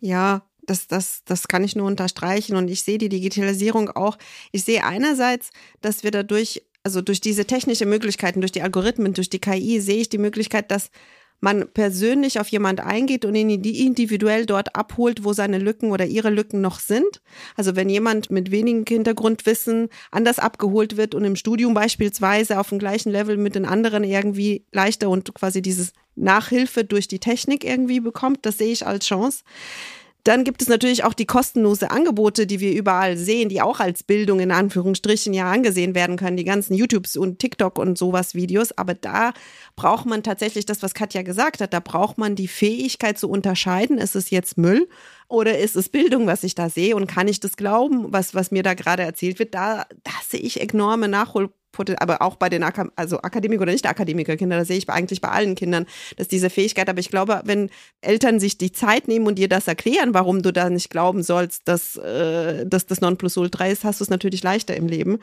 [0.00, 2.56] Ja, das, das, das kann ich nur unterstreichen.
[2.56, 4.18] Und ich sehe die Digitalisierung auch.
[4.52, 5.50] Ich sehe einerseits,
[5.80, 10.00] dass wir dadurch, also durch diese technische Möglichkeiten, durch die Algorithmen, durch die KI, sehe
[10.00, 10.90] ich die Möglichkeit, dass
[11.40, 16.30] man persönlich auf jemand eingeht und ihn individuell dort abholt, wo seine Lücken oder ihre
[16.30, 17.22] Lücken noch sind.
[17.56, 22.78] Also wenn jemand mit wenig Hintergrundwissen anders abgeholt wird und im Studium beispielsweise auf dem
[22.78, 28.00] gleichen Level mit den anderen irgendwie leichter und quasi dieses Nachhilfe durch die Technik irgendwie
[28.00, 29.42] bekommt, das sehe ich als Chance.
[30.24, 34.02] Dann gibt es natürlich auch die kostenlose Angebote, die wir überall sehen, die auch als
[34.02, 38.72] Bildung in Anführungsstrichen ja angesehen werden können, die ganzen YouTubes und TikTok und sowas Videos.
[38.72, 39.32] Aber da
[39.76, 43.96] braucht man tatsächlich das, was Katja gesagt hat, da braucht man die Fähigkeit zu unterscheiden,
[43.96, 44.88] ist es jetzt Müll
[45.28, 48.50] oder ist es Bildung, was ich da sehe und kann ich das glauben, was, was
[48.50, 49.54] mir da gerade erzählt wird?
[49.54, 51.50] Da, da sehe ich enorme Nachhol
[51.98, 55.28] aber auch bei den Ak also Akademiker oder nicht Akademikerkinder, das sehe ich eigentlich bei
[55.28, 59.36] allen Kindern, dass diese Fähigkeit, aber ich glaube, wenn Eltern sich die Zeit nehmen und
[59.38, 63.84] dir das erklären, warum du da nicht glauben sollst, dass, äh, dass das Nonplusultra ist,
[63.84, 65.18] hast du es natürlich leichter im Leben.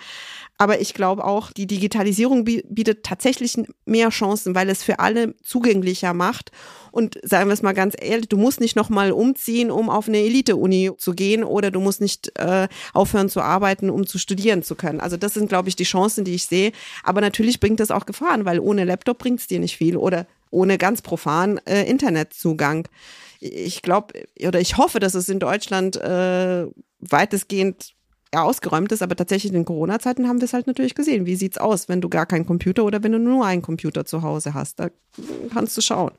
[0.57, 3.55] Aber ich glaube auch, die Digitalisierung bietet tatsächlich
[3.85, 6.51] mehr Chancen, weil es für alle zugänglicher macht.
[6.91, 10.17] Und sagen wir es mal ganz ehrlich, du musst nicht nochmal umziehen, um auf eine
[10.17, 14.73] Elite-Uni zu gehen oder du musst nicht äh, aufhören zu arbeiten, um zu studieren zu
[14.73, 14.99] können.
[14.99, 16.71] Also das sind, glaube ich, die Chancen, die ich sehe.
[17.03, 20.25] Aber natürlich bringt das auch Gefahren, weil ohne Laptop bringt es dir nicht viel oder
[20.49, 22.87] ohne ganz profan äh, Internetzugang.
[23.39, 24.13] Ich glaube
[24.45, 26.65] oder ich hoffe, dass es in Deutschland äh,
[26.99, 27.93] weitestgehend
[28.35, 31.25] ausgeräumt ist, aber tatsächlich in Corona-Zeiten haben wir es halt natürlich gesehen.
[31.25, 34.21] Wie sieht's aus, wenn du gar keinen Computer oder wenn du nur einen Computer zu
[34.21, 34.79] Hause hast?
[34.79, 34.89] Da
[35.53, 36.11] kannst du schauen.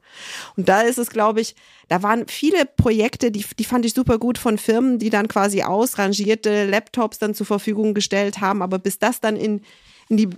[0.56, 1.54] Und da ist es, glaube ich,
[1.88, 5.62] da waren viele Projekte, die, die fand ich super gut von Firmen, die dann quasi
[5.62, 9.62] ausrangierte Laptops dann zur Verfügung gestellt haben, aber bis das dann in
[10.08, 10.28] in die,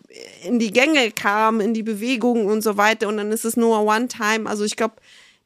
[0.44, 3.08] in die Gänge kam, in die Bewegung und so weiter.
[3.08, 4.48] Und dann ist es nur One-Time.
[4.48, 4.94] Also ich glaube,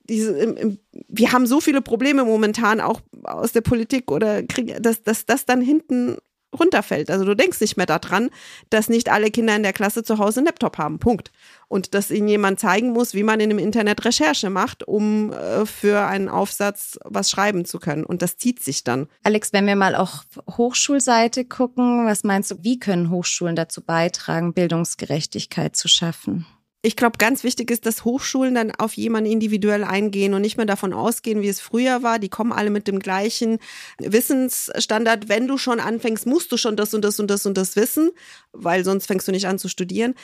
[0.08, 0.76] diese,
[1.08, 5.46] wir haben so viele Probleme momentan auch aus der Politik oder Krieg, dass, dass das
[5.46, 6.18] dann hinten
[6.54, 7.10] runterfällt.
[7.10, 8.30] Also du denkst nicht mehr daran,
[8.70, 10.98] dass nicht alle Kinder in der Klasse zu Hause einen Laptop haben.
[10.98, 11.32] Punkt.
[11.68, 15.66] Und dass ihnen jemand zeigen muss, wie man in dem Internet Recherche macht, um äh,
[15.66, 18.04] für einen Aufsatz was schreiben zu können.
[18.04, 19.08] Und das zieht sich dann.
[19.22, 24.54] Alex, wenn wir mal auch Hochschulseite gucken, was meinst du, wie können Hochschulen dazu beitragen,
[24.54, 26.46] Bildungsgerechtigkeit zu schaffen?
[26.85, 30.66] Ich glaube, ganz wichtig ist, dass Hochschulen dann auf jemanden individuell eingehen und nicht mehr
[30.66, 32.18] davon ausgehen, wie es früher war.
[32.18, 33.59] Die kommen alle mit dem gleichen
[33.99, 35.31] Wissensstandard.
[35.31, 38.11] Wenn du schon anfängst, musst du schon das und das und das und das wissen,
[38.53, 40.14] weil sonst fängst du nicht an zu studieren.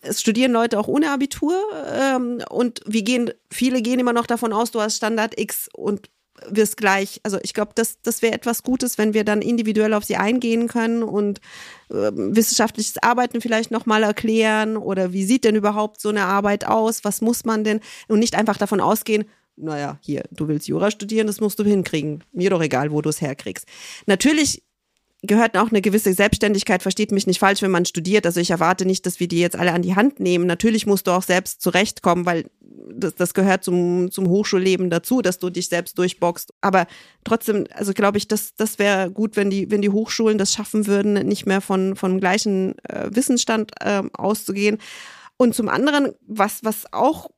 [0.00, 1.54] Es studieren Leute auch ohne Abitur
[1.94, 6.08] ähm, und wir gehen, viele gehen immer noch davon aus, du hast Standard X und
[6.48, 10.04] wirst gleich, also ich glaube, das, das wäre etwas Gutes, wenn wir dann individuell auf
[10.04, 11.40] sie eingehen können und
[11.90, 17.04] äh, wissenschaftliches Arbeiten vielleicht nochmal erklären oder wie sieht denn überhaupt so eine Arbeit aus,
[17.04, 19.24] was muss man denn und nicht einfach davon ausgehen,
[19.56, 22.24] naja, hier, du willst Jura studieren, das musst du hinkriegen.
[22.32, 23.66] Mir doch egal, wo du es herkriegst.
[24.06, 24.62] Natürlich
[25.22, 28.26] gehört auch eine gewisse Selbstständigkeit, versteht mich nicht falsch, wenn man studiert.
[28.26, 30.46] Also ich erwarte nicht, dass wir die jetzt alle an die Hand nehmen.
[30.46, 35.38] Natürlich musst du auch selbst zurechtkommen, weil das, das gehört zum, zum Hochschulleben dazu, dass
[35.38, 36.52] du dich selbst durchboxst.
[36.60, 36.86] Aber
[37.24, 40.86] trotzdem, also glaube ich, das, das wäre gut, wenn die, wenn die Hochschulen das schaffen
[40.88, 44.78] würden, nicht mehr von, von gleichen äh, Wissensstand äh, auszugehen.
[45.36, 47.30] Und zum anderen, was, was auch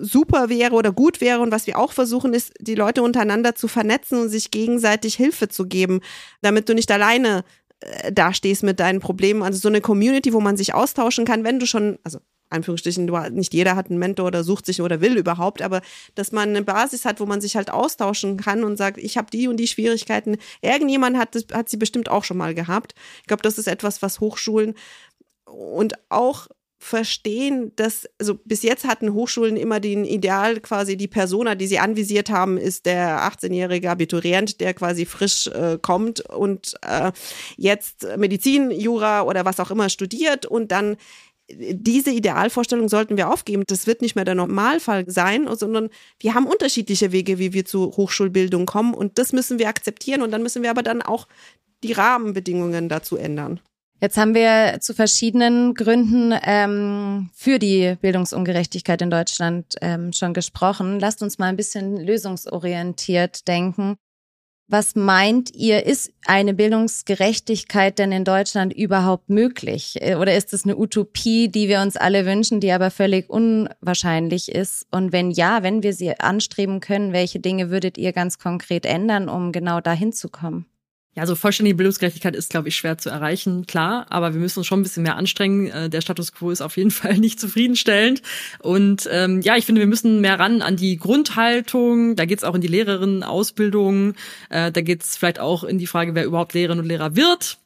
[0.00, 3.68] super wäre oder gut wäre und was wir auch versuchen, ist, die Leute untereinander zu
[3.68, 6.00] vernetzen und sich gegenseitig Hilfe zu geben,
[6.40, 7.44] damit du nicht alleine
[7.80, 9.42] äh, dastehst mit deinen Problemen.
[9.42, 12.18] Also so eine Community, wo man sich austauschen kann, wenn du schon, also
[12.50, 15.82] Anführungsstrichen, du, nicht jeder hat einen Mentor oder sucht sich oder will überhaupt, aber
[16.14, 19.30] dass man eine Basis hat, wo man sich halt austauschen kann und sagt, ich habe
[19.30, 20.38] die und die Schwierigkeiten.
[20.62, 22.94] Irgendjemand hat, hat sie bestimmt auch schon mal gehabt.
[23.20, 24.74] Ich glaube, das ist etwas, was Hochschulen
[25.44, 31.56] und auch verstehen, dass, also bis jetzt hatten Hochschulen immer den Ideal, quasi die Persona,
[31.56, 37.10] die sie anvisiert haben, ist der 18-jährige Abiturient, der quasi frisch äh, kommt und äh,
[37.56, 40.96] jetzt Medizin, Jura oder was auch immer studiert und dann
[41.50, 43.64] diese Idealvorstellung sollten wir aufgeben.
[43.66, 45.88] Das wird nicht mehr der Normalfall sein, sondern
[46.20, 50.30] wir haben unterschiedliche Wege, wie wir zu Hochschulbildung kommen und das müssen wir akzeptieren und
[50.30, 51.26] dann müssen wir aber dann auch
[51.82, 53.60] die Rahmenbedingungen dazu ändern.
[54.00, 61.00] Jetzt haben wir zu verschiedenen Gründen ähm, für die Bildungsungerechtigkeit in Deutschland ähm, schon gesprochen.
[61.00, 63.96] Lasst uns mal ein bisschen lösungsorientiert denken.
[64.70, 69.96] Was meint ihr, ist eine Bildungsgerechtigkeit denn in Deutschland überhaupt möglich?
[70.00, 74.52] Äh, oder ist es eine Utopie, die wir uns alle wünschen, die aber völlig unwahrscheinlich
[74.52, 74.86] ist?
[74.92, 79.28] Und wenn ja, wenn wir sie anstreben können, welche Dinge würdet ihr ganz konkret ändern,
[79.28, 80.66] um genau dahin zu kommen?
[81.18, 84.68] Ja, so vollständige Bildungsgerechtigkeit ist, glaube ich, schwer zu erreichen, klar, aber wir müssen uns
[84.68, 85.66] schon ein bisschen mehr anstrengen.
[85.66, 88.22] Äh, der Status quo ist auf jeden Fall nicht zufriedenstellend.
[88.60, 92.14] Und ähm, ja, ich finde, wir müssen mehr ran an die Grundhaltung.
[92.14, 94.14] Da geht's auch in die Lehrerinnenausbildung.
[94.48, 97.58] Äh, da geht's vielleicht auch in die Frage, wer überhaupt Lehrerin und Lehrer wird.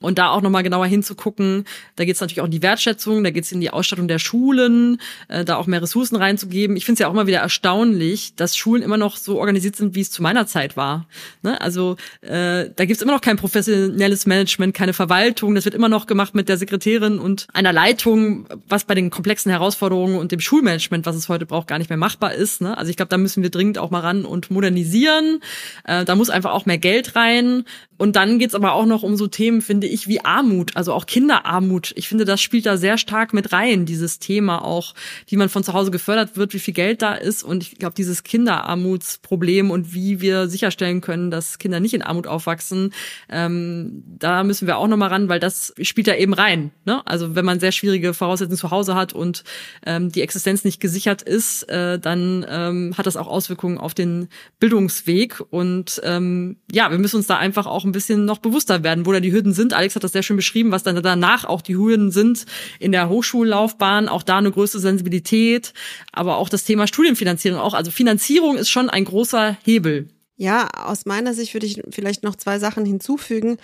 [0.00, 1.64] Und da auch nochmal genauer hinzugucken,
[1.96, 4.18] da geht es natürlich auch in die Wertschätzung, da geht es in die Ausstattung der
[4.18, 6.76] Schulen, äh, da auch mehr Ressourcen reinzugeben.
[6.76, 9.94] Ich finde es ja auch immer wieder erstaunlich, dass Schulen immer noch so organisiert sind,
[9.94, 11.06] wie es zu meiner Zeit war.
[11.42, 11.60] Ne?
[11.60, 15.54] Also äh, da gibt es immer noch kein professionelles Management, keine Verwaltung.
[15.54, 19.50] Das wird immer noch gemacht mit der Sekretärin und einer Leitung, was bei den komplexen
[19.50, 22.62] Herausforderungen und dem Schulmanagement, was es heute braucht, gar nicht mehr machbar ist.
[22.62, 22.76] Ne?
[22.76, 25.40] Also ich glaube, da müssen wir dringend auch mal ran und modernisieren.
[25.84, 27.64] Äh, da muss einfach auch mehr Geld rein.
[28.00, 31.04] Und dann geht's aber auch noch um so Themen, finde ich, wie Armut, also auch
[31.04, 31.92] Kinderarmut.
[31.96, 34.94] Ich finde, das spielt da sehr stark mit rein, dieses Thema auch,
[35.26, 37.42] wie man von zu Hause gefördert wird, wie viel Geld da ist.
[37.42, 42.26] Und ich glaube, dieses Kinderarmutsproblem und wie wir sicherstellen können, dass Kinder nicht in Armut
[42.26, 42.94] aufwachsen,
[43.28, 46.70] ähm, da müssen wir auch nochmal ran, weil das spielt da eben rein.
[46.86, 47.06] Ne?
[47.06, 49.44] Also wenn man sehr schwierige Voraussetzungen zu Hause hat und
[49.84, 54.28] ähm, die Existenz nicht gesichert ist, äh, dann ähm, hat das auch Auswirkungen auf den
[54.58, 55.42] Bildungsweg.
[55.50, 59.12] Und ähm, ja, wir müssen uns da einfach auch ein bisschen noch bewusster werden, wo
[59.12, 59.72] da die Hürden sind.
[59.72, 62.46] Alex hat das sehr schön beschrieben, was dann danach auch die Hürden sind
[62.78, 65.72] in der Hochschullaufbahn, auch da eine größere Sensibilität,
[66.12, 67.74] aber auch das Thema Studienfinanzierung auch.
[67.74, 70.08] Also Finanzierung ist schon ein großer Hebel.
[70.36, 73.58] Ja, aus meiner Sicht würde ich vielleicht noch zwei Sachen hinzufügen.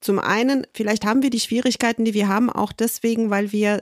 [0.00, 3.80] Zum einen, vielleicht haben wir die Schwierigkeiten, die wir haben, auch deswegen, weil wir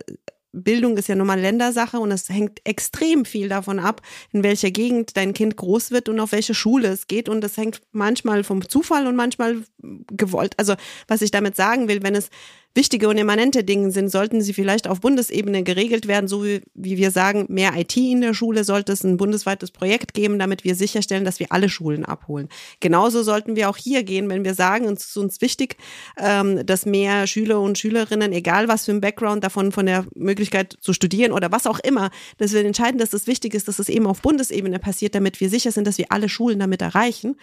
[0.52, 4.00] Bildung ist ja nun mal Ländersache und es hängt extrem viel davon ab,
[4.32, 7.28] in welcher Gegend dein Kind groß wird und auf welche Schule es geht.
[7.28, 9.62] Und das hängt manchmal vom Zufall und manchmal
[10.10, 10.54] gewollt.
[10.58, 10.74] Also
[11.06, 12.30] was ich damit sagen will, wenn es
[12.74, 16.96] wichtige und immanente Dinge sind, sollten sie vielleicht auf Bundesebene geregelt werden, so wie, wie
[16.96, 20.74] wir sagen, mehr IT in der Schule, sollte es ein bundesweites Projekt geben, damit wir
[20.74, 22.48] sicherstellen, dass wir alle Schulen abholen.
[22.80, 25.76] Genauso sollten wir auch hier gehen, wenn wir sagen, es ist uns wichtig,
[26.18, 30.76] ähm, dass mehr Schüler und Schülerinnen, egal was für ein Background davon, von der Möglichkeit
[30.80, 33.88] zu studieren oder was auch immer, dass wir entscheiden, dass es wichtig ist, dass es
[33.88, 37.36] eben auf Bundesebene passiert, damit wir sicher sind, dass wir alle Schulen damit erreichen.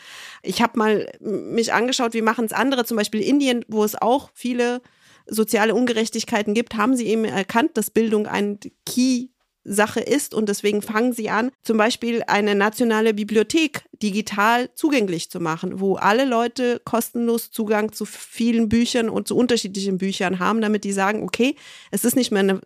[0.44, 4.30] Ich habe mal mich angeschaut, wie machen es andere, zum Beispiel Indien, wo es auch
[4.34, 4.82] viele
[5.28, 9.28] soziale Ungerechtigkeiten gibt, haben sie eben erkannt, dass Bildung ein Key
[9.66, 15.40] Sache ist und deswegen fangen sie an, zum Beispiel eine nationale Bibliothek digital zugänglich zu
[15.40, 20.84] machen, wo alle Leute kostenlos Zugang zu vielen Büchern und zu unterschiedlichen Büchern haben, damit
[20.84, 21.56] die sagen, okay,
[21.90, 22.62] es ist nicht mehr eine,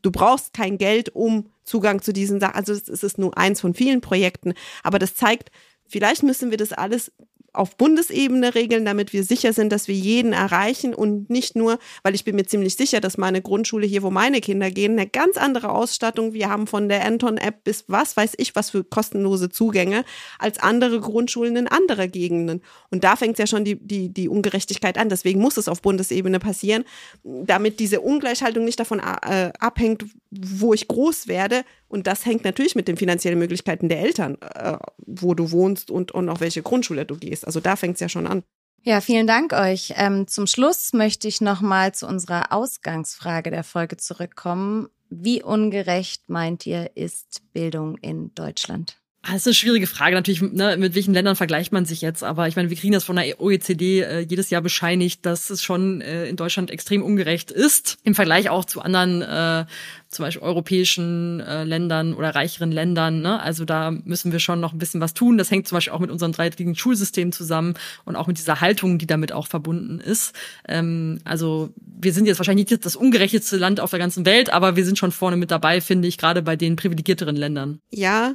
[0.00, 3.74] du brauchst kein Geld, um Zugang zu diesen Sachen, also es ist nur eins von
[3.74, 5.50] vielen Projekten, aber das zeigt,
[5.86, 7.12] vielleicht müssen wir das alles
[7.52, 12.14] auf Bundesebene regeln, damit wir sicher sind, dass wir jeden erreichen und nicht nur, weil
[12.14, 15.36] ich bin mir ziemlich sicher, dass meine Grundschule hier, wo meine Kinder gehen, eine ganz
[15.36, 20.04] andere Ausstattung, wir haben von der Anton-App bis was weiß ich, was für kostenlose Zugänge,
[20.38, 22.62] als andere Grundschulen in anderen Gegenden.
[22.90, 25.08] Und da fängt ja schon die, die, die Ungerechtigkeit an.
[25.08, 26.84] Deswegen muss es auf Bundesebene passieren,
[27.22, 32.74] damit diese Ungleichhaltung nicht davon äh, abhängt, wo ich groß werde, und das hängt natürlich
[32.74, 37.04] mit den finanziellen Möglichkeiten der Eltern, äh, wo du wohnst und, und auf welche Grundschule
[37.04, 37.46] du gehst.
[37.46, 38.42] Also da fängt es ja schon an.
[38.82, 39.92] Ja, vielen Dank euch.
[39.96, 44.88] Ähm, zum Schluss möchte ich nochmal zu unserer Ausgangsfrage der Folge zurückkommen.
[45.10, 49.01] Wie ungerecht meint ihr, ist Bildung in Deutschland?
[49.24, 52.24] Ah, das ist eine schwierige Frage natürlich, ne, mit welchen Ländern vergleicht man sich jetzt,
[52.24, 55.62] aber ich meine, wir kriegen das von der OECD äh, jedes Jahr bescheinigt, dass es
[55.62, 59.64] schon äh, in Deutschland extrem ungerecht ist, im Vergleich auch zu anderen, äh,
[60.08, 63.22] zum Beispiel europäischen äh, Ländern oder reicheren Ländern.
[63.22, 63.40] Ne?
[63.40, 65.38] Also da müssen wir schon noch ein bisschen was tun.
[65.38, 68.98] Das hängt zum Beispiel auch mit unserem dreigliedrigen Schulsystem zusammen und auch mit dieser Haltung,
[68.98, 70.34] die damit auch verbunden ist.
[70.68, 74.74] Ähm, also wir sind jetzt wahrscheinlich nicht das ungerechteste Land auf der ganzen Welt, aber
[74.74, 77.78] wir sind schon vorne mit dabei, finde ich, gerade bei den privilegierteren Ländern.
[77.90, 78.34] Ja,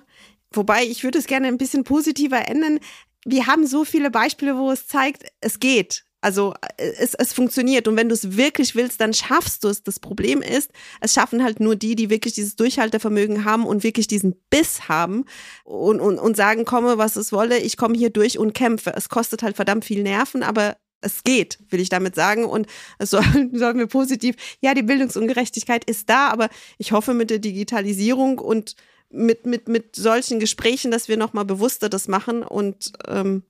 [0.51, 2.79] Wobei ich würde es gerne ein bisschen positiver ändern.
[3.25, 6.05] Wir haben so viele Beispiele, wo es zeigt, es geht.
[6.21, 9.83] Also äh, es, es funktioniert und wenn du es wirklich willst, dann schaffst du es.
[9.83, 14.07] Das Problem ist, es schaffen halt nur die, die wirklich dieses Durchhaltevermögen haben und wirklich
[14.07, 15.25] diesen Biss haben
[15.63, 18.93] und, und, und sagen, komme, was es wolle, ich komme hier durch und kämpfe.
[18.95, 22.45] Es kostet halt verdammt viel Nerven, aber es geht, will ich damit sagen.
[22.45, 27.29] Und es soll, soll mir positiv, ja, die Bildungsungerechtigkeit ist da, aber ich hoffe mit
[27.29, 28.75] der Digitalisierung und
[29.09, 33.43] mit, mit, mit solchen Gesprächen, dass wir nochmal bewusster das machen und ähm,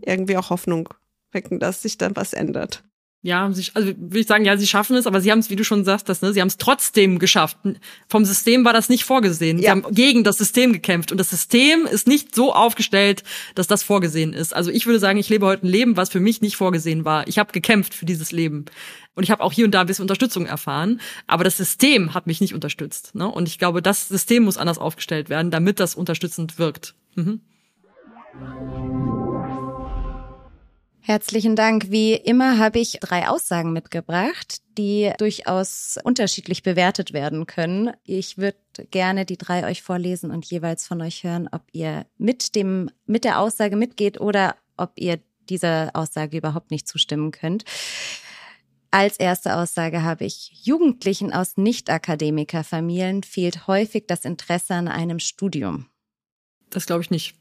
[0.00, 0.88] irgendwie auch Hoffnung
[1.32, 2.84] wecken, dass sich dann was ändert.
[3.24, 5.54] Ja, sie, also würde ich sagen, ja, sie schaffen es, aber sie haben es, wie
[5.54, 7.56] du schon sagst, das, ne, sie haben es trotzdem geschafft.
[8.08, 9.58] Vom System war das nicht vorgesehen.
[9.58, 9.62] Ja.
[9.62, 13.22] Sie haben gegen das System gekämpft und das System ist nicht so aufgestellt,
[13.54, 14.52] dass das vorgesehen ist.
[14.54, 17.28] Also ich würde sagen, ich lebe heute ein Leben, was für mich nicht vorgesehen war.
[17.28, 18.64] Ich habe gekämpft für dieses Leben
[19.14, 22.26] und ich habe auch hier und da ein bisschen Unterstützung erfahren, aber das System hat
[22.26, 23.14] mich nicht unterstützt.
[23.14, 23.28] Ne?
[23.28, 26.96] Und ich glaube, das System muss anders aufgestellt werden, damit das unterstützend wirkt.
[27.14, 27.40] Mhm.
[31.04, 31.90] Herzlichen Dank.
[31.90, 37.90] Wie immer habe ich drei Aussagen mitgebracht, die durchaus unterschiedlich bewertet werden können.
[38.04, 38.58] Ich würde
[38.92, 43.24] gerne die drei euch vorlesen und jeweils von euch hören, ob ihr mit dem, mit
[43.24, 47.64] der Aussage mitgeht oder ob ihr dieser Aussage überhaupt nicht zustimmen könnt.
[48.92, 55.86] Als erste Aussage habe ich, Jugendlichen aus Nicht-Akademikerfamilien fehlt häufig das Interesse an einem Studium.
[56.70, 57.34] Das glaube ich nicht.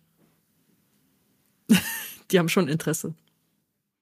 [2.31, 3.13] die haben schon Interesse.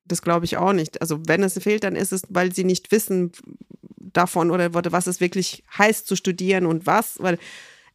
[0.09, 1.01] Das glaube ich auch nicht.
[1.01, 3.31] Also wenn es fehlt, dann ist es, weil sie nicht wissen
[3.97, 7.37] davon oder was es wirklich heißt zu studieren und was, weil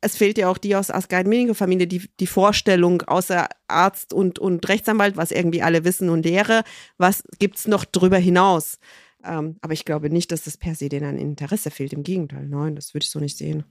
[0.01, 5.17] es fehlt ja auch die aus Asgard-Familie, die, die Vorstellung außer Arzt und, und Rechtsanwalt,
[5.17, 6.63] was irgendwie alle wissen und Lehre,
[6.99, 8.79] was gibt es noch drüber hinaus?
[9.25, 11.95] Ähm, aber ich glaube nicht, dass das per se denen ein Interesse fehlt.
[11.95, 13.65] Im Gegenteil, nein, das würde ich so nicht sehen.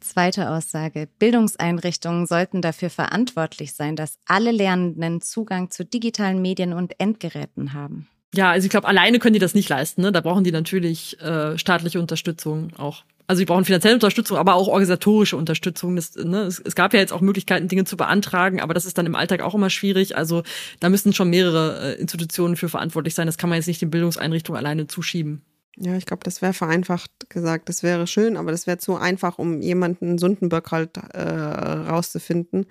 [0.00, 1.08] Zweite Aussage.
[1.18, 8.08] Bildungseinrichtungen sollten dafür verantwortlich sein, dass alle Lernenden Zugang zu digitalen Medien und Endgeräten haben.
[8.34, 10.00] Ja, also ich glaube, alleine können die das nicht leisten.
[10.00, 10.10] Ne?
[10.10, 13.04] Da brauchen die natürlich äh, staatliche Unterstützung auch.
[13.26, 15.96] Also sie brauchen finanzielle Unterstützung, aber auch organisatorische Unterstützung.
[15.96, 18.98] Das, ne, es, es, gab ja jetzt auch Möglichkeiten, Dinge zu beantragen, aber das ist
[18.98, 20.16] dann im Alltag auch immer schwierig.
[20.16, 20.42] Also
[20.80, 23.26] da müssen schon mehrere äh, Institutionen für verantwortlich sein.
[23.26, 25.42] Das kann man jetzt nicht den Bildungseinrichtungen alleine zuschieben.
[25.76, 27.68] Ja, ich glaube, das wäre vereinfacht gesagt.
[27.68, 32.66] Das wäre schön, aber das wäre zu einfach, um jemanden Sundenberg halt äh, rauszufinden.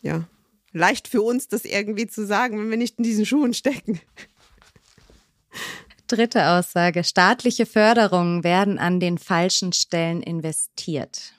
[0.00, 0.24] Ja,
[0.72, 4.00] leicht für uns, das irgendwie zu sagen, wenn wir nicht in diesen Schuhen stecken.
[6.12, 7.04] dritte Aussage.
[7.04, 11.32] Staatliche Förderungen werden an den falschen Stellen investiert.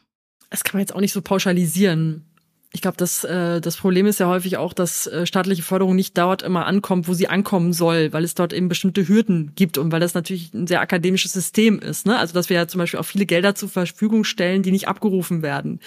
[0.50, 2.26] Das kann man jetzt auch nicht so pauschalisieren.
[2.76, 6.18] Ich glaube, das, äh, das Problem ist ja häufig auch, dass äh, staatliche Förderung nicht
[6.18, 9.92] dort immer ankommt, wo sie ankommen soll, weil es dort eben bestimmte Hürden gibt und
[9.92, 12.08] weil das natürlich ein sehr akademisches System ist.
[12.08, 12.18] Ne?
[12.18, 15.44] Also dass wir ja zum Beispiel auch viele Gelder zur Verfügung stellen, die nicht abgerufen
[15.44, 15.82] werden.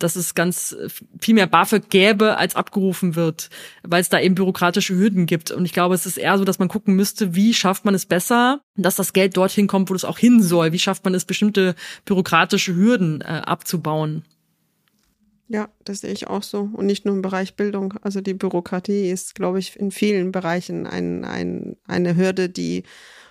[0.00, 0.76] Dass es ganz
[1.20, 3.48] viel mehr BAföG gäbe, als abgerufen wird,
[3.84, 5.52] weil es da eben bürokratische Hürden gibt.
[5.52, 8.06] Und ich glaube, es ist eher so, dass man gucken müsste, wie schafft man es
[8.06, 10.72] besser, dass das Geld dorthin kommt, wo es auch hin soll.
[10.72, 14.24] Wie schafft man es, bestimmte bürokratische Hürden äh, abzubauen?
[15.48, 16.70] Ja, das sehe ich auch so.
[16.72, 17.94] Und nicht nur im Bereich Bildung.
[18.02, 22.84] Also die Bürokratie ist, glaube ich, in vielen Bereichen ein, ein, eine Hürde, die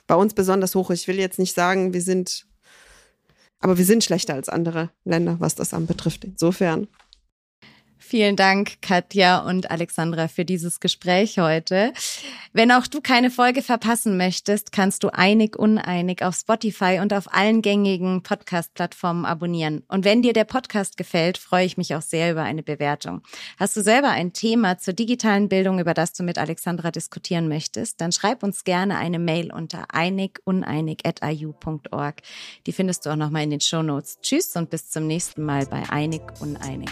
[0.06, 1.02] bei uns besonders hoch ist.
[1.02, 2.46] Ich will jetzt nicht sagen, wir sind,
[3.60, 6.24] aber wir sind schlechter als andere Länder, was das anbetrifft.
[6.24, 6.88] Insofern
[8.14, 11.94] Vielen Dank, Katja und Alexandra, für dieses Gespräch heute.
[12.52, 17.34] Wenn auch du keine Folge verpassen möchtest, kannst du einig uneinig auf Spotify und auf
[17.34, 19.82] allen gängigen Podcast-Plattformen abonnieren.
[19.88, 23.24] Und wenn dir der Podcast gefällt, freue ich mich auch sehr über eine Bewertung.
[23.58, 28.00] Hast du selber ein Thema zur digitalen Bildung, über das du mit Alexandra diskutieren möchtest,
[28.00, 32.18] dann schreib uns gerne eine Mail unter einiguneinig.iu.org.
[32.68, 34.20] Die findest du auch nochmal in den Show Notes.
[34.22, 36.92] Tschüss und bis zum nächsten Mal bei Einig Uneinig.